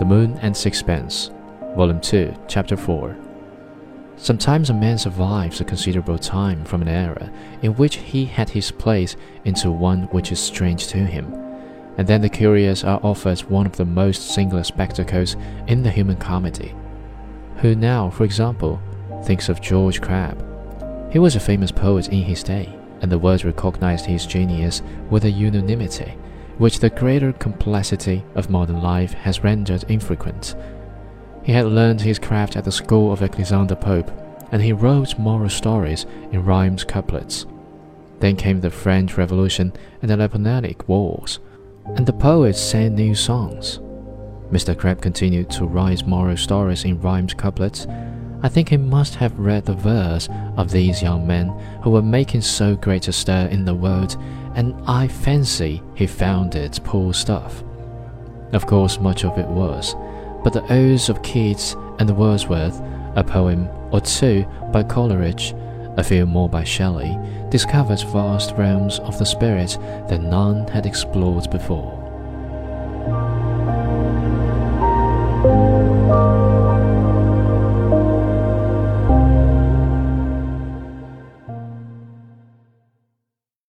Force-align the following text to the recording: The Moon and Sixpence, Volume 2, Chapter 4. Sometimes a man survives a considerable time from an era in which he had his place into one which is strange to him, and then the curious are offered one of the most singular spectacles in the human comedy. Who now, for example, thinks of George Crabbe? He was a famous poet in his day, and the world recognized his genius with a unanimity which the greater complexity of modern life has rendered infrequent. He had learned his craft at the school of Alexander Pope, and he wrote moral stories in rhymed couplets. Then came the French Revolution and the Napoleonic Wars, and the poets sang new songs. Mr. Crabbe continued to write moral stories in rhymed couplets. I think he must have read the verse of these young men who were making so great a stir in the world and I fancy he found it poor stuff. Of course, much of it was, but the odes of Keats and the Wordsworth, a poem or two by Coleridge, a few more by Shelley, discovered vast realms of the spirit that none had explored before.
The 0.00 0.06
Moon 0.06 0.38
and 0.40 0.56
Sixpence, 0.56 1.30
Volume 1.76 2.00
2, 2.00 2.32
Chapter 2.48 2.74
4. 2.74 3.14
Sometimes 4.16 4.70
a 4.70 4.74
man 4.74 4.96
survives 4.96 5.60
a 5.60 5.64
considerable 5.64 6.16
time 6.16 6.64
from 6.64 6.80
an 6.80 6.88
era 6.88 7.30
in 7.60 7.74
which 7.74 7.96
he 7.96 8.24
had 8.24 8.48
his 8.48 8.70
place 8.70 9.14
into 9.44 9.70
one 9.70 10.04
which 10.04 10.32
is 10.32 10.40
strange 10.40 10.86
to 10.86 10.96
him, 10.96 11.34
and 11.98 12.08
then 12.08 12.22
the 12.22 12.30
curious 12.30 12.82
are 12.82 12.98
offered 13.02 13.40
one 13.40 13.66
of 13.66 13.76
the 13.76 13.84
most 13.84 14.30
singular 14.30 14.64
spectacles 14.64 15.36
in 15.66 15.82
the 15.82 15.90
human 15.90 16.16
comedy. 16.16 16.74
Who 17.56 17.74
now, 17.74 18.08
for 18.08 18.24
example, 18.24 18.80
thinks 19.24 19.50
of 19.50 19.60
George 19.60 20.00
Crabbe? 20.00 20.42
He 21.12 21.18
was 21.18 21.36
a 21.36 21.40
famous 21.40 21.70
poet 21.70 22.08
in 22.08 22.22
his 22.22 22.42
day, 22.42 22.74
and 23.02 23.12
the 23.12 23.18
world 23.18 23.44
recognized 23.44 24.06
his 24.06 24.24
genius 24.24 24.80
with 25.10 25.26
a 25.26 25.30
unanimity 25.30 26.16
which 26.60 26.80
the 26.80 26.90
greater 26.90 27.32
complexity 27.32 28.22
of 28.34 28.50
modern 28.50 28.82
life 28.82 29.14
has 29.14 29.42
rendered 29.42 29.82
infrequent. 29.84 30.54
He 31.42 31.52
had 31.52 31.64
learned 31.64 32.02
his 32.02 32.18
craft 32.18 32.54
at 32.54 32.64
the 32.64 32.70
school 32.70 33.14
of 33.14 33.22
Alexander 33.22 33.74
Pope, 33.74 34.10
and 34.52 34.60
he 34.60 34.74
wrote 34.74 35.18
moral 35.18 35.48
stories 35.48 36.04
in 36.30 36.44
rhymed 36.44 36.86
couplets. 36.86 37.46
Then 38.18 38.36
came 38.36 38.60
the 38.60 38.70
French 38.70 39.16
Revolution 39.16 39.72
and 40.02 40.10
the 40.10 40.18
Napoleonic 40.18 40.86
Wars, 40.86 41.38
and 41.96 42.04
the 42.04 42.12
poets 42.12 42.60
sang 42.60 42.94
new 42.94 43.14
songs. 43.14 43.78
Mr. 44.52 44.76
Crabbe 44.76 45.00
continued 45.00 45.48
to 45.52 45.64
write 45.64 46.06
moral 46.06 46.36
stories 46.36 46.84
in 46.84 47.00
rhymed 47.00 47.38
couplets. 47.38 47.86
I 48.42 48.48
think 48.48 48.70
he 48.70 48.76
must 48.78 49.16
have 49.16 49.38
read 49.38 49.66
the 49.66 49.74
verse 49.74 50.28
of 50.56 50.70
these 50.70 51.02
young 51.02 51.26
men 51.26 51.48
who 51.82 51.90
were 51.90 52.02
making 52.02 52.40
so 52.40 52.74
great 52.74 53.08
a 53.08 53.12
stir 53.12 53.48
in 53.48 53.64
the 53.64 53.74
world 53.74 54.16
and 54.54 54.74
I 54.86 55.08
fancy 55.08 55.82
he 55.94 56.06
found 56.06 56.54
it 56.54 56.80
poor 56.82 57.12
stuff. 57.12 57.62
Of 58.52 58.66
course, 58.66 58.98
much 58.98 59.24
of 59.24 59.38
it 59.38 59.46
was, 59.46 59.94
but 60.42 60.52
the 60.52 60.72
odes 60.72 61.08
of 61.08 61.22
Keats 61.22 61.76
and 61.98 62.08
the 62.08 62.14
Wordsworth, 62.14 62.80
a 63.14 63.22
poem 63.22 63.68
or 63.92 64.00
two 64.00 64.44
by 64.72 64.82
Coleridge, 64.82 65.54
a 65.96 66.02
few 66.02 66.24
more 66.24 66.48
by 66.48 66.64
Shelley, 66.64 67.18
discovered 67.50 68.00
vast 68.12 68.54
realms 68.56 68.98
of 69.00 69.18
the 69.18 69.26
spirit 69.26 69.76
that 70.08 70.22
none 70.22 70.66
had 70.68 70.86
explored 70.86 71.50
before. 71.50 72.09